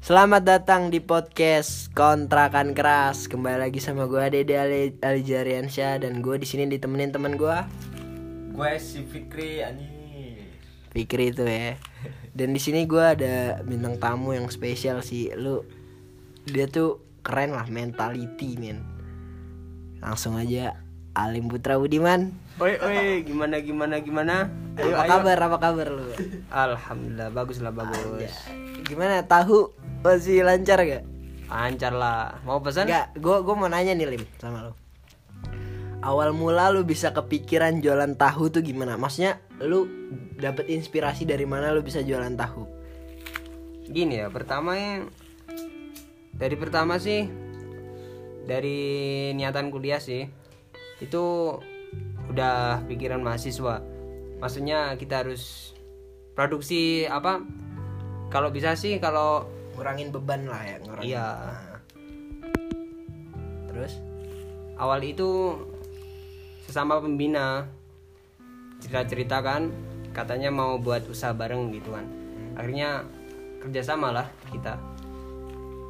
Selamat 0.00 0.40
datang 0.48 0.88
di 0.88 0.96
podcast 0.96 1.92
Kontrakan 1.92 2.72
Keras. 2.72 3.28
Kembali 3.28 3.68
lagi 3.68 3.84
sama 3.84 4.08
gue 4.08 4.32
Dede 4.32 4.56
Ali 4.56 4.96
Alijariansyah 4.96 6.00
dan 6.00 6.24
gue 6.24 6.40
di 6.40 6.48
sini 6.48 6.64
ditemenin 6.72 7.12
teman 7.12 7.36
gue 7.36 7.52
Gue 8.56 8.72
si 8.80 9.04
Fikri 9.04 9.60
anjing. 9.60 10.40
Fikri 10.96 11.36
itu 11.36 11.44
ya. 11.44 11.76
Dan 12.32 12.56
di 12.56 12.60
sini 12.64 12.88
gue 12.88 13.04
ada 13.04 13.60
bintang 13.60 14.00
tamu 14.00 14.32
yang 14.32 14.48
spesial 14.48 15.04
sih. 15.04 15.36
Lu 15.36 15.68
dia 16.48 16.64
tuh 16.64 17.04
keren 17.20 17.52
lah 17.52 17.68
mentality 17.68 18.56
men. 18.56 18.80
Langsung 20.00 20.40
aja 20.40 20.80
Alim 21.12 21.52
Putra 21.52 21.76
Budiman. 21.76 22.32
Oi, 22.56 22.80
oi, 22.80 23.20
gimana 23.20 23.60
gimana 23.60 24.00
gimana? 24.00 24.48
Ayo, 24.80 24.96
apa 24.96 25.04
ayo. 25.04 25.10
kabar? 25.12 25.36
Apa 25.44 25.56
kabar 25.60 25.88
lu? 25.92 26.08
Alhamdulillah 26.48 27.28
bagus 27.36 27.60
lah 27.60 27.72
bagus. 27.74 28.16
Ya, 28.24 28.32
Gimana 28.88 29.20
tahu 29.28 29.68
masih 30.00 30.44
lancar 30.44 30.80
gak? 30.84 31.04
Lancar 31.50 31.92
lah. 31.92 32.40
Mau 32.46 32.60
pesan? 32.64 32.88
Enggak, 32.88 33.12
gue 33.16 33.36
gue 33.44 33.54
mau 33.56 33.68
nanya 33.68 33.92
nih 33.92 34.16
Lim 34.16 34.24
sama 34.40 34.70
lo. 34.70 34.72
Awal 36.00 36.32
mula 36.32 36.72
lu 36.72 36.80
bisa 36.80 37.12
kepikiran 37.12 37.84
jualan 37.84 38.16
tahu 38.16 38.48
tuh 38.48 38.64
gimana? 38.64 38.96
Maksudnya 38.96 39.36
lu 39.60 39.84
dapet 40.40 40.72
inspirasi 40.72 41.28
dari 41.28 41.44
mana 41.44 41.76
lu 41.76 41.84
bisa 41.84 42.00
jualan 42.00 42.32
tahu? 42.32 42.64
Gini 43.84 44.24
ya, 44.24 44.32
pertama 44.32 44.78
ya, 44.80 45.04
dari 46.32 46.56
pertama 46.56 46.96
sih 46.96 47.28
dari 48.48 48.80
niatan 49.36 49.68
kuliah 49.68 50.00
sih 50.00 50.24
itu 51.04 51.24
udah 52.32 52.80
pikiran 52.88 53.20
mahasiswa. 53.20 53.84
Maksudnya 54.40 54.96
kita 54.96 55.20
harus 55.20 55.76
produksi 56.32 57.04
apa? 57.04 57.44
Kalau 58.32 58.48
bisa 58.48 58.72
sih 58.72 58.96
kalau 58.96 59.59
Ngurangin 59.80 60.12
beban 60.12 60.44
lah 60.44 60.60
ya, 60.60 60.76
ngurangin. 60.84 61.08
Iya. 61.08 61.28
Nah. 61.32 61.78
Terus? 63.72 63.92
awal 64.80 65.04
itu 65.04 65.60
sesama 66.64 66.96
pembina 67.04 67.68
cerita-cerita 68.80 69.44
kan 69.44 69.68
katanya 70.16 70.48
mau 70.48 70.80
buat 70.80 71.04
usaha 71.04 71.36
bareng 71.36 71.68
gitu 71.76 71.92
kan 71.92 72.08
akhirnya 72.56 73.04
kerjasama 73.60 74.08
lah 74.08 74.26
kita 74.48 74.80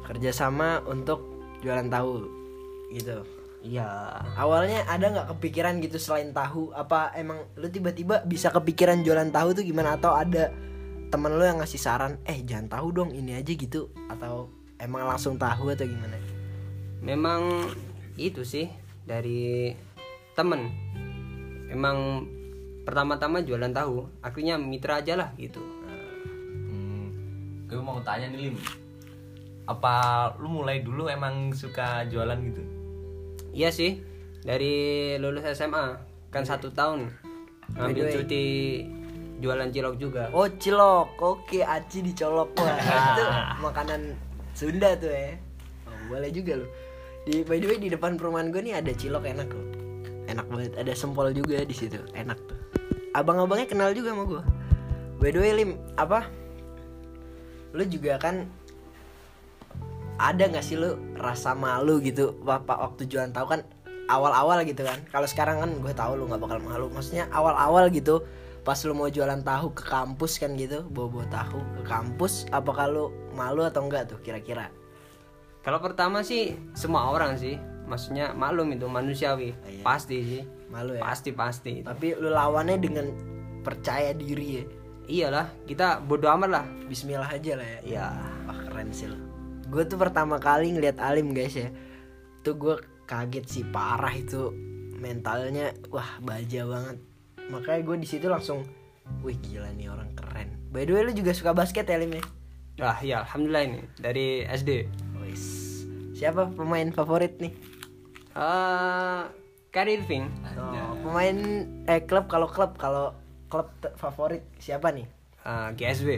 kerjasama 0.03 0.83
untuk 0.91 1.23
jualan 1.63 1.87
tahu 1.87 2.27
gitu. 2.91 3.23
iya 3.63 4.19
Awalnya 4.35 4.83
ada 4.89 5.07
nggak 5.07 5.27
kepikiran 5.37 5.79
gitu 5.79 6.01
selain 6.01 6.33
tahu? 6.35 6.73
Apa 6.75 7.15
emang 7.15 7.45
lu 7.55 7.69
tiba-tiba 7.71 8.25
bisa 8.25 8.51
kepikiran 8.51 9.05
jualan 9.05 9.29
tahu 9.31 9.55
tuh 9.55 9.63
gimana? 9.63 9.95
Atau 9.95 10.11
ada 10.11 10.49
temen 11.11 11.35
lu 11.35 11.43
yang 11.43 11.59
ngasih 11.59 11.77
saran, 11.77 12.17
eh 12.23 12.39
jangan 12.47 12.71
tahu 12.71 12.87
dong 12.95 13.11
ini 13.11 13.35
aja 13.35 13.51
gitu? 13.51 13.91
Atau 14.07 14.47
emang 14.79 15.05
langsung 15.05 15.35
tahu 15.35 15.75
atau 15.75 15.85
gimana? 15.85 16.17
memang 17.01 17.65
itu 18.13 18.45
sih 18.45 18.69
dari 19.09 19.73
temen 20.37 20.69
emang 21.73 22.29
pertama-tama 22.85 23.41
jualan 23.41 23.73
tahu 23.73 24.05
akhirnya 24.21 24.61
mitra 24.61 25.01
aja 25.01 25.17
lah 25.17 25.33
gitu 25.35 25.59
Hmm, 26.69 27.65
gue 27.65 27.81
mau 27.81 27.97
tanya 28.05 28.29
nih 28.29 28.53
Lim. 28.53 28.55
Apa 29.65 30.29
lu 30.37 30.61
mulai 30.61 30.85
dulu 30.85 31.09
emang 31.09 31.57
suka 31.57 32.05
jualan 32.05 32.37
gitu? 32.45 32.61
iya 33.51 33.73
sih 33.73 33.99
dari 34.45 35.17
lulus 35.17 35.43
SMA 35.57 35.97
kan 36.29 36.45
satu 36.45 36.71
tahun 36.71 37.11
ngambil 37.75 38.13
cuti 38.13 38.45
jualan 39.41 39.67
cilok 39.73 39.95
juga 39.97 40.29
Oh 40.31 40.47
cilok, 40.47 41.17
oke 41.17 41.59
aci 41.65 42.05
dicolok 42.05 42.53
wah 42.61 42.77
itu 43.11 43.25
makanan 43.59 44.01
Sunda 44.51 44.93
tuh 44.99 45.09
ya. 45.09 45.39
Oh, 45.87 45.97
boleh 46.11 46.29
juga 46.29 46.59
loh. 46.61 46.69
Di 47.25 47.41
by 47.41 47.57
the 47.57 47.67
way 47.71 47.77
di 47.79 47.89
depan 47.89 48.19
perumahan 48.19 48.51
gue 48.53 48.61
nih 48.61 48.77
ada 48.77 48.91
cilok 48.93 49.25
enak 49.25 49.49
loh. 49.49 49.67
Enak 50.29 50.45
banget, 50.47 50.73
ada 50.77 50.93
sempol 50.95 51.33
juga 51.33 51.65
di 51.65 51.75
situ, 51.75 51.97
enak 52.13 52.37
tuh. 52.45 52.59
Abang-abangnya 53.17 53.67
kenal 53.67 53.91
juga 53.91 54.15
sama 54.15 54.23
gue. 54.27 54.43
By 55.19 55.33
the 55.33 55.39
way 55.41 55.51
Lim, 55.55 55.71
apa? 55.99 56.29
Lu 57.75 57.83
juga 57.87 58.21
kan 58.21 58.47
ada 60.21 60.43
nggak 60.45 60.61
sih 60.61 60.77
lu 60.77 60.93
rasa 61.17 61.57
malu 61.57 61.97
gitu 62.05 62.37
bapak 62.45 62.77
waktu 62.77 63.09
jualan 63.09 63.33
tahu 63.33 63.57
kan 63.57 63.61
awal-awal 64.05 64.61
gitu 64.61 64.85
kan 64.85 65.01
kalau 65.09 65.25
sekarang 65.25 65.57
kan 65.57 65.71
gue 65.81 65.93
tahu 65.97 66.13
lu 66.13 66.29
nggak 66.29 66.41
bakal 66.45 66.59
malu 66.61 66.93
maksudnya 66.93 67.25
awal-awal 67.33 67.89
gitu 67.89 68.21
pas 68.61 68.77
lu 68.85 68.93
mau 68.93 69.09
jualan 69.09 69.41
tahu 69.41 69.73
ke 69.73 69.83
kampus 69.89 70.37
kan 70.37 70.53
gitu 70.53 70.85
bawa-bawa 70.93 71.25
tahu 71.33 71.59
ke 71.81 71.83
kampus 71.89 72.45
apa 72.53 72.69
kalau 72.69 73.09
malu 73.33 73.65
atau 73.65 73.89
enggak 73.89 74.13
tuh 74.13 74.21
kira-kira? 74.21 74.69
Kalau 75.61 75.77
pertama 75.81 76.25
sih 76.25 76.57
semua 76.73 77.09
orang 77.13 77.37
sih, 77.37 77.57
maksudnya 77.85 78.33
maklum 78.33 78.73
itu 78.73 78.89
manusiawi, 78.89 79.53
Iya. 79.53 79.81
pasti 79.85 80.17
sih, 80.25 80.41
malu 80.73 80.97
ya? 80.97 81.01
Pasti 81.05 81.29
pasti. 81.33 81.73
tapi 81.85 82.17
lu 82.17 82.33
lawannya 82.33 82.77
dengan 82.81 83.07
percaya 83.61 84.13
diri 84.13 84.47
ya? 84.57 84.63
Iyalah, 85.11 85.47
kita 85.65 86.01
bodo 86.01 86.29
amat 86.33 86.49
lah. 86.49 86.65
Bismillah 86.89 87.29
aja 87.29 87.57
lah 87.57 87.67
ya. 87.67 87.79
Ya, 87.83 88.05
Wah 88.47 88.57
keren 88.69 88.93
sih 88.93 89.09
lo 89.09 89.17
Gue 89.67 89.83
tuh 89.83 89.99
pertama 89.99 90.37
kali 90.39 90.71
ngeliat 90.71 91.01
Alim 91.01 91.33
guys 91.33 91.57
ya. 91.57 91.69
Tuh 92.45 92.55
gue 92.57 92.75
kaget 93.09 93.45
sih 93.49 93.63
parah 93.65 94.13
itu 94.13 94.53
Mentalnya. 95.01 95.73
Wah 95.89 96.21
baja 96.21 96.63
banget 96.69 97.10
Makanya 97.51 97.83
gue 97.83 97.97
di 97.97 98.07
situ 98.07 98.25
langsung 98.25 98.63
Wih 99.19 99.35
gila 99.37 99.67
nih 99.75 99.91
orang 99.91 100.07
keren 100.15 100.55
By 100.71 100.87
the 100.87 100.95
way 100.95 101.03
lu 101.03 101.11
juga 101.11 101.35
suka 101.35 101.51
basket 101.51 101.83
ya 101.83 101.99
Lim 101.99 102.15
ya? 102.15 102.23
wah 102.79 102.97
ya 102.97 103.21
alhamdulillah 103.21 103.63
ini 103.67 103.79
dari 103.95 104.27
SD. 104.41 104.87
Wis 105.19 105.43
Siapa 106.15 106.47
pemain 106.47 106.87
favorit 106.89 107.37
nih? 107.37 107.51
Eh, 108.31 109.21
Kyrie 109.69 109.97
Irving. 109.97 110.25
Oh, 110.55 110.95
pemain 111.01 111.37
eh 111.85 112.01
klub 112.01 112.25
kalau 112.25 112.47
klub 112.47 112.73
kalau 112.75 113.11
klub 113.47 113.67
favorit 113.95 114.41
siapa 114.57 114.89
nih? 114.89 115.05
eh, 115.41 115.67
GSW. 115.75 116.09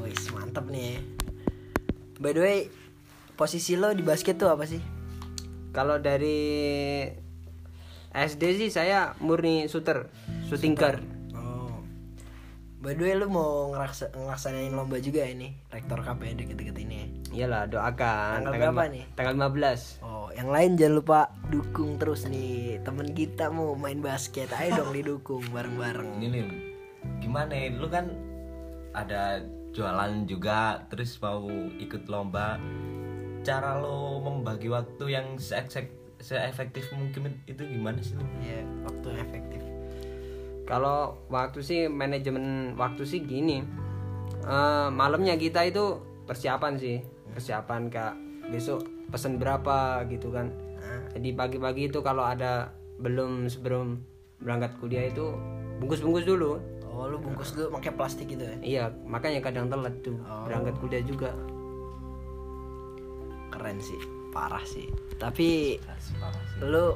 Wis 0.00 0.32
mantep 0.32 0.64
nih 0.66 0.96
ya. 0.96 1.00
By 2.16 2.32
the 2.32 2.40
way 2.40 2.58
posisi 3.34 3.76
lo 3.76 3.92
di 3.92 4.00
basket 4.00 4.34
tuh 4.34 4.48
apa 4.48 4.64
sih? 4.64 4.80
Kalau 5.70 5.96
dari 5.96 7.04
SD 8.10 8.42
sih 8.56 8.70
saya 8.70 9.14
murni 9.18 9.70
shooter, 9.70 10.10
shooting 10.50 10.74
guard. 10.74 10.98
Oh. 11.30 11.78
By 12.82 12.98
the 12.98 13.06
way 13.06 13.14
lu 13.14 13.30
mau 13.30 13.70
ngeraksa, 13.70 14.10
ngelaksanain 14.10 14.74
lomba 14.74 14.98
juga 14.98 15.22
ini 15.22 15.54
Rektor 15.70 16.02
Cup 16.02 16.18
ya 16.26 16.34
deket-deket 16.34 16.76
ini 16.82 16.94
ya? 16.94 17.06
Iyalah, 17.30 17.70
doakan. 17.70 18.42
Tanggal 18.42 18.52
berapa 18.58 18.82
lima- 18.82 18.94
nih? 18.98 19.04
Tanggal 19.14 19.34
15. 19.38 20.02
Oh 20.02 20.20
yang 20.34 20.50
lain 20.50 20.78
jangan 20.78 20.94
lupa 20.98 21.20
dukung 21.50 21.98
terus 21.98 22.26
nih 22.30 22.78
Temen 22.86 23.10
kita 23.14 23.50
mau 23.50 23.74
main 23.74 23.98
basket 23.98 24.50
Ayo 24.54 24.82
dong 24.82 24.94
didukung 24.96 25.42
bareng-bareng 25.50 26.18
Ini 26.18 26.26
Lim. 26.30 26.48
Gimana? 27.22 27.54
Lu 27.78 27.86
kan 27.86 28.10
ada 28.90 29.38
jualan 29.70 30.26
juga 30.26 30.82
terus 30.90 31.14
mau 31.22 31.46
ikut 31.78 32.10
lomba. 32.10 32.58
Cara 33.46 33.78
lo 33.78 34.18
membagi 34.18 34.66
waktu 34.66 35.04
yang 35.14 35.38
se 35.38 35.54
efektif 36.34 36.90
mungkin 36.90 37.38
itu 37.46 37.62
gimana 37.62 38.02
sih 38.02 38.18
Lim? 38.18 38.28
Ya 38.42 38.60
waktu 38.82 39.08
efektif 39.22 39.62
Kalau 40.70 41.18
waktu 41.26 41.58
sih 41.60 41.80
manajemen 41.90 42.78
waktu 42.78 43.02
sih 43.02 43.20
gini. 43.20 43.66
Eh, 44.40 44.88
malamnya 44.88 45.34
kita 45.34 45.66
itu 45.66 45.98
persiapan 46.24 46.78
sih, 46.78 47.02
persiapan 47.28 47.90
kak 47.90 48.14
besok 48.48 48.86
pesen 49.10 49.36
berapa 49.36 50.06
gitu 50.06 50.30
kan. 50.30 50.54
Nah, 50.78 51.10
Jadi 51.10 51.34
pagi-pagi 51.34 51.90
itu 51.90 51.98
kalau 52.00 52.22
ada 52.22 52.70
belum 52.96 53.50
sebelum 53.50 53.98
berangkat 54.38 54.78
kuliah 54.78 55.10
itu 55.10 55.34
bungkus-bungkus 55.82 56.22
dulu. 56.22 56.62
Oh 56.86 57.06
lu 57.06 57.18
bungkus 57.18 57.52
dulu 57.52 57.74
pakai 57.74 57.90
plastik 57.92 58.30
gitu 58.30 58.42
ya? 58.42 58.56
Iya, 58.62 58.84
makanya 59.02 59.42
kadang 59.42 59.66
telat 59.66 59.98
tuh 60.00 60.14
Oh. 60.22 60.46
berangkat 60.46 60.78
kuliah 60.78 61.02
juga. 61.02 61.34
Keren 63.50 63.82
sih 63.82 63.98
Parah 64.30 64.62
sih 64.62 64.86
Tapi 65.18 65.74
parah 65.82 65.98
sih. 65.98 66.14
lu 66.62 66.94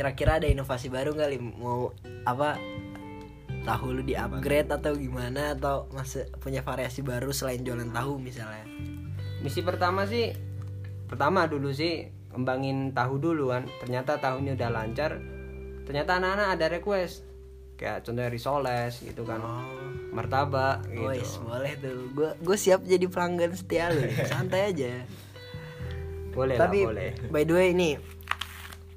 kira-kira 0.00 0.40
ada 0.40 0.48
inovasi 0.48 0.88
baru 0.88 1.12
kali 1.12 1.36
mau 1.36 1.92
apa 2.24 2.56
tahu 3.68 4.00
lu 4.00 4.02
di 4.02 4.16
upgrade 4.16 4.72
atau 4.72 4.96
gimana 4.96 5.52
atau 5.52 5.84
masih 5.92 6.24
punya 6.40 6.64
variasi 6.64 7.04
baru 7.04 7.28
selain 7.36 7.60
jualan 7.60 7.92
tahu 7.92 8.16
misalnya 8.16 8.64
Misi 9.40 9.60
pertama 9.64 10.04
sih 10.04 10.32
pertama 11.08 11.48
dulu 11.48 11.72
sih 11.72 12.08
kembangin 12.28 12.92
tahu 12.92 13.16
dulu 13.16 13.48
kan. 13.56 13.64
Ternyata 13.80 14.20
tahunya 14.20 14.52
udah 14.52 14.68
lancar. 14.68 15.16
Ternyata 15.88 16.20
anak-anak 16.20 16.48
ada 16.60 16.66
request 16.68 17.24
kayak 17.80 18.04
contohnya 18.04 18.28
risoles 18.28 19.00
gitu 19.00 19.24
kan. 19.24 19.40
oh 19.40 19.64
Martabak 20.12 20.84
gitu. 20.92 21.08
Wes, 21.08 21.40
boleh 21.40 21.72
tuh 21.80 22.12
gue 22.12 22.30
gue 22.44 22.56
siap 22.60 22.84
jadi 22.84 23.06
pelanggan 23.08 23.56
setia 23.56 23.88
lu 23.88 24.04
santai 24.30 24.74
aja 24.74 25.06
Boleh 26.36 26.60
tapi 26.60 26.84
lah, 26.84 26.92
boleh. 26.92 27.10
by 27.32 27.42
the 27.48 27.54
way 27.56 27.70
nih 27.72 27.94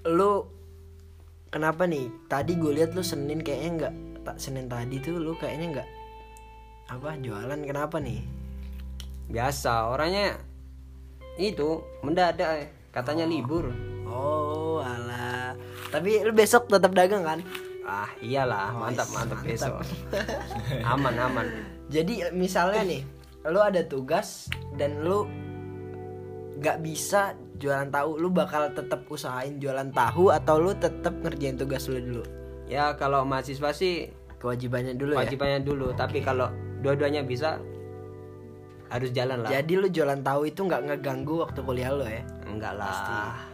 lu 0.10 0.44
kenapa 1.54 1.86
nih? 1.86 2.10
Tadi 2.26 2.58
gue 2.58 2.74
lihat 2.74 2.98
lu 2.98 3.06
senin 3.06 3.46
kayaknya 3.46 3.70
nggak 3.78 3.94
tak 4.26 4.38
senin 4.42 4.66
tadi 4.66 4.98
tuh 4.98 5.22
lu 5.22 5.38
kayaknya 5.38 5.80
nggak 5.80 5.90
apa 6.90 7.14
jualan. 7.22 7.62
Kenapa 7.62 8.02
nih? 8.02 8.26
Biasa 9.30 9.94
orangnya 9.94 10.42
itu 11.38 11.86
mendadak 12.02 12.50
eh. 12.66 12.68
katanya 12.90 13.30
libur. 13.30 13.70
Oh, 14.10 14.82
alah. 14.82 15.54
Tapi 15.94 16.26
lu 16.26 16.34
besok 16.34 16.66
tetap 16.66 16.98
dagang 16.98 17.22
kan? 17.22 17.40
ah 17.84 18.08
iyalah. 18.24 18.72
Oh, 18.74 18.88
mantap 18.88 19.08
is- 19.08 19.14
mantap 19.14 19.40
mantap. 19.44 19.48
besok. 19.48 19.76
Aman 20.92 21.16
aman. 21.20 21.48
Jadi 21.92 22.32
misalnya 22.32 22.82
nih, 22.88 23.02
lu 23.44 23.60
ada 23.60 23.84
tugas 23.84 24.48
dan 24.80 25.04
lu 25.04 25.28
nggak 26.64 26.80
bisa 26.80 27.36
jualan 27.60 27.92
tahu, 27.92 28.16
lu 28.18 28.32
bakal 28.32 28.72
tetap 28.72 29.04
usahain 29.12 29.60
jualan 29.60 29.92
tahu 29.92 30.32
atau 30.32 30.64
lu 30.64 30.72
tetap 30.74 31.12
ngerjain 31.20 31.60
tugas 31.60 31.92
lu 31.92 32.00
dulu? 32.00 32.24
ya 32.64 32.96
kalau 32.96 33.28
mahasiswa 33.28 33.76
sih 33.76 34.08
Kewajibannya 34.40 34.96
dulu 34.96 35.16
ya. 35.16 35.28
wajibannya 35.28 35.60
dulu 35.64 35.92
tapi 35.92 36.24
kalau 36.24 36.48
dua-duanya 36.80 37.24
bisa 37.24 37.60
harus 38.88 39.12
jalan 39.12 39.44
lah 39.44 39.52
Jadi 39.52 39.74
lu 39.76 39.88
jualan 39.88 40.20
tahu 40.20 40.48
itu 40.48 40.64
nggak 40.64 40.82
ngeganggu 40.88 41.44
waktu 41.44 41.60
kuliah 41.60 41.92
lu 41.92 42.08
ya? 42.08 42.24
enggak 42.48 42.74
lah 42.76 43.52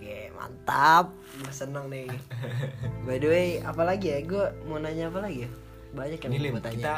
Oke, 0.00 0.32
mantap. 0.32 1.12
Gue 1.36 1.52
seneng 1.52 1.92
nih. 1.92 2.08
By 3.04 3.20
the 3.20 3.28
way, 3.28 3.48
apa 3.60 3.84
lagi 3.84 4.08
ya? 4.08 4.24
Gue 4.24 4.48
mau 4.64 4.80
nanya 4.80 5.12
apa 5.12 5.20
lagi 5.20 5.44
ya? 5.44 5.50
Banyak 5.92 6.16
yang 6.24 6.56
mau 6.56 6.62
tanya. 6.64 6.72
kita 6.72 6.96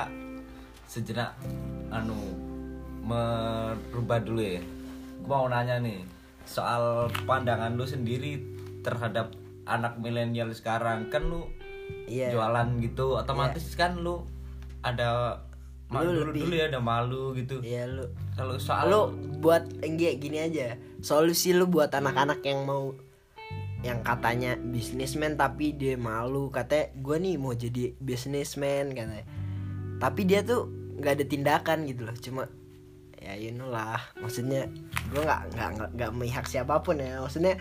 sejenak 0.87 1.35
anu 1.91 2.15
merubah 3.03 4.23
dulu 4.23 4.39
ya. 4.39 4.63
Gua 5.23 5.37
mau 5.39 5.49
nanya 5.49 5.79
nih 5.79 6.03
soal 6.43 7.07
pandangan 7.23 7.73
lu 7.73 7.85
sendiri 7.85 8.43
terhadap 8.81 9.31
anak 9.63 9.95
milenial 9.97 10.51
sekarang 10.51 11.07
kan 11.09 11.23
lu 11.23 11.47
Iya. 12.05 12.31
jualan 12.31 12.79
gitu 12.79 13.15
otomatis 13.15 13.73
kan 13.73 13.95
lu 13.97 14.27
ada 14.81 15.39
malu 15.87 16.09
Lu 16.09 16.13
dulu, 16.13 16.29
lebih- 16.29 16.43
dulu 16.43 16.55
ya 16.55 16.65
ada 16.67 16.81
malu 16.81 17.23
gitu. 17.33 17.57
Iya 17.61 17.87
lu. 17.87 18.05
Kalau 18.33 18.57
soal 18.57 18.85
Lu 18.87 19.01
buat 19.39 19.63
enggak 19.79 20.19
gini 20.19 20.41
aja. 20.41 20.75
Solusi 20.99 21.53
lu 21.53 21.67
buat 21.67 21.91
anak-anak 21.91 22.43
yang 22.43 22.63
mau 22.63 22.95
yang 23.83 23.99
katanya 24.01 24.55
bisnismen 24.57 25.35
tapi 25.35 25.75
dia 25.75 25.99
malu 25.99 26.49
katanya 26.49 26.95
gue 26.97 27.17
nih 27.19 27.35
mau 27.35 27.51
jadi 27.51 27.99
bisnismen 27.99 28.95
katanya 28.95 29.27
tapi 29.99 30.23
dia 30.23 30.39
tuh 30.41 30.71
nggak 30.95 31.13
ada 31.13 31.25
tindakan 31.25 31.79
gitu 31.85 32.07
loh 32.07 32.15
cuma 32.15 32.47
ya 33.23 33.39
you 33.39 33.55
know 33.55 33.71
lah 33.71 34.03
maksudnya 34.19 34.67
gue 35.15 35.23
nggak 35.23 35.55
nggak 35.55 35.71
nggak 35.95 36.11
memihak 36.11 36.47
siapa 36.51 36.83
pun 36.83 36.99
ya 36.99 37.23
maksudnya 37.23 37.55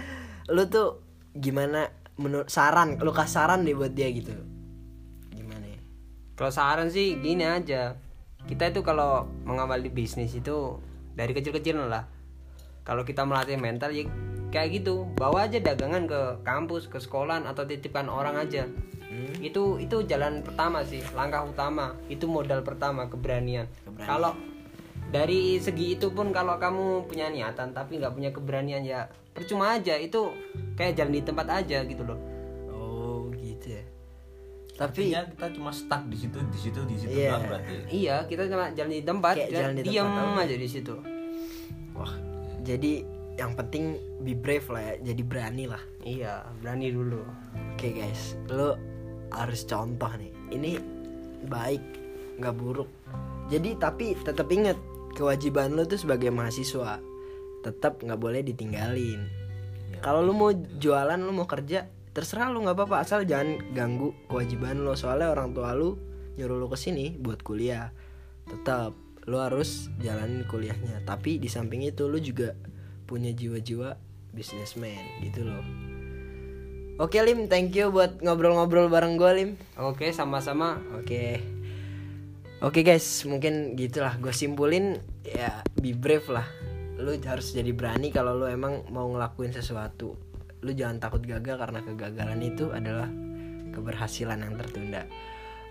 lu 0.50 0.66
tuh 0.66 1.06
gimana 1.38 1.86
menurut 2.18 2.50
saran 2.50 2.98
lu 2.98 3.14
kasih 3.14 3.34
saran 3.38 3.62
deh 3.62 3.78
buat 3.78 3.94
dia 3.94 4.10
gitu 4.10 4.34
gimana 5.32 5.66
ya? 5.70 5.82
Kalau 6.42 6.50
saran 6.50 6.90
sih 6.90 7.22
gini 7.22 7.46
aja. 7.46 7.94
Kita 8.50 8.74
itu 8.74 8.82
kalau 8.82 9.30
mengawali 9.46 9.94
bisnis 9.94 10.34
itu 10.34 10.82
dari 11.14 11.38
kecil-kecil 11.38 11.86
lah. 11.86 12.10
Kalau 12.82 13.06
kita 13.06 13.22
melatih 13.30 13.62
mental 13.62 13.94
ya 13.94 14.10
kayak 14.50 14.82
gitu. 14.82 15.06
Bawa 15.14 15.46
aja 15.46 15.62
dagangan 15.62 16.10
ke 16.10 16.42
kampus, 16.42 16.90
ke 16.90 16.98
sekolahan 16.98 17.46
atau 17.46 17.70
titipkan 17.70 18.10
orang 18.10 18.42
aja. 18.42 18.66
Itu 19.38 19.78
itu 19.78 20.02
jalan 20.10 20.42
pertama 20.42 20.82
sih, 20.82 21.06
langkah 21.14 21.46
utama. 21.46 21.94
Itu 22.10 22.26
modal 22.26 22.66
pertama 22.66 23.06
keberanian. 23.06 23.70
Keberanian. 23.86 24.10
Kalau 24.10 24.34
dari 25.12 25.60
segi 25.60 25.94
itu 25.94 26.08
pun 26.10 26.32
kalau 26.32 26.56
kamu 26.56 27.06
punya 27.06 27.28
niatan 27.28 27.72
tapi 27.72 28.00
nggak 28.00 28.12
punya 28.12 28.30
keberanian 28.32 28.82
ya 28.82 29.06
percuma 29.32 29.76
aja. 29.76 29.96
Itu 29.96 30.32
kayak 30.74 30.96
jalan 30.96 31.14
di 31.14 31.22
tempat 31.22 31.48
aja 31.54 31.84
gitu 31.84 32.02
loh. 32.02 32.20
oh 32.70 33.28
gitu 33.34 33.68
ya 33.72 33.84
tapi 34.72 35.14
artinya 35.14 35.22
kita 35.30 35.48
cuma 35.54 35.70
stuck 35.70 36.02
di 36.08 36.18
situ 36.18 36.38
di 36.42 36.58
situ 36.58 36.80
di 36.84 36.96
situ 36.98 37.14
Iya. 37.14 37.38
berarti. 37.38 37.74
Iya, 37.92 38.16
kita 38.26 38.44
cuma 38.48 38.66
jalan 38.72 38.90
di 38.90 39.04
tempat, 39.04 39.36
Kayak 39.38 39.52
jalan 39.54 39.74
di 39.78 39.82
diam 39.86 40.08
tempat 40.10 40.42
aja 40.42 40.56
di 40.58 40.66
situ. 40.66 40.96
wah 41.92 42.14
jadi 42.62 42.92
yang 43.36 43.52
penting 43.54 43.84
be 44.20 44.34
brave 44.34 44.66
lah 44.68 44.82
ya 44.82 45.14
jadi 45.14 45.22
berani 45.22 45.66
lah 45.68 45.84
Iya, 46.02 46.34
berani 46.58 46.88
dulu. 46.90 47.22
oke 47.76 47.88
guys 47.90 48.34
lu 48.48 48.74
harus 49.30 49.62
contoh 49.64 50.10
nih 50.18 50.32
ini 50.50 50.72
baik 51.46 51.84
nggak 52.38 52.56
buruk 52.56 52.90
jadi 53.48 53.76
tapi 53.78 54.18
tetap 54.18 54.50
inget 54.50 54.80
kewajiban 55.14 55.76
lu 55.76 55.84
tuh 55.86 56.00
sebagai 56.00 56.32
mahasiswa 56.34 57.00
tetap 57.62 58.02
nggak 58.02 58.20
boleh 58.20 58.42
ditinggalin. 58.42 59.22
Kalau 60.02 60.26
lu 60.26 60.34
mau 60.34 60.50
jualan 60.54 61.20
lu 61.22 61.32
mau 61.32 61.46
kerja 61.46 61.86
terserah 62.12 62.50
lu 62.50 62.66
nggak 62.66 62.76
apa-apa 62.76 63.06
asal 63.06 63.22
jangan 63.24 63.62
ganggu 63.72 64.18
kewajiban 64.28 64.82
lu. 64.82 64.98
Soalnya 64.98 65.30
orang 65.30 65.54
tua 65.54 65.78
lu 65.78 65.96
nyuruh 66.36 66.58
lu 66.58 66.68
ke 66.68 66.78
sini 66.80 67.16
buat 67.22 67.46
kuliah. 67.46 67.94
Tetap 68.50 68.98
lu 69.30 69.38
harus 69.38 69.94
jalanin 70.02 70.44
kuliahnya. 70.50 71.06
Tapi 71.06 71.38
di 71.38 71.48
samping 71.48 71.86
itu 71.86 72.10
lu 72.10 72.18
juga 72.18 72.58
punya 73.06 73.30
jiwa-jiwa 73.30 73.94
businessman 74.34 75.22
gitu 75.22 75.46
loh. 75.46 75.62
Oke 77.02 77.18
lim 77.22 77.50
thank 77.50 77.74
you 77.74 77.90
buat 77.90 78.22
ngobrol-ngobrol 78.22 78.90
bareng 78.90 79.18
gue 79.18 79.32
lim. 79.34 79.50
Oke, 79.74 80.14
sama-sama. 80.14 80.78
Oke. 80.98 81.42
Oke 82.62 82.86
guys, 82.86 83.26
mungkin 83.26 83.74
gitulah 83.74 84.22
gue 84.22 84.30
simpulin 84.30 85.02
ya 85.26 85.66
be 85.82 85.98
brave 85.98 86.30
lah. 86.30 86.46
Lu 87.02 87.18
harus 87.26 87.58
jadi 87.58 87.74
berani 87.74 88.14
kalau 88.14 88.38
lu 88.38 88.46
emang 88.46 88.86
mau 88.94 89.10
ngelakuin 89.10 89.50
sesuatu. 89.50 90.14
Lu 90.62 90.70
jangan 90.70 91.02
takut 91.02 91.26
gagal 91.26 91.58
karena 91.58 91.82
kegagalan 91.82 92.38
itu 92.46 92.70
adalah 92.70 93.10
keberhasilan 93.74 94.46
yang 94.46 94.54
tertunda. 94.62 95.10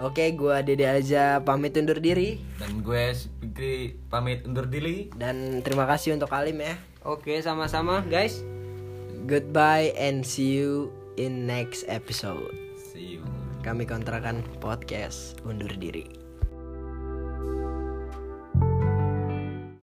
Oke, 0.03 0.33
gua 0.35 0.67
Dede 0.67 0.89
aja 0.89 1.45
pamit 1.45 1.77
undur 1.77 2.01
diri 2.01 2.41
Dan 2.57 2.81
gue 2.81 3.13
Fikri 3.39 3.95
pamit 4.09 4.49
undur 4.49 4.65
diri. 4.67 5.13
dan 5.15 5.61
terima 5.61 5.85
kasih 5.87 6.17
untuk 6.17 6.33
Alim 6.35 6.59
ya. 6.59 6.75
Oke, 7.07 7.39
sama-sama, 7.45 8.03
guys. 8.09 8.43
Goodbye 9.31 9.95
and 9.95 10.27
see 10.27 10.59
you 10.59 10.91
in 11.21 11.47
next 11.47 11.87
episode. 11.87 12.51
See 12.81 13.21
you. 13.21 13.23
Kami 13.61 13.85
kontrakan 13.87 14.43
podcast 14.59 15.39
undur 15.45 15.71
diri. 15.77 16.20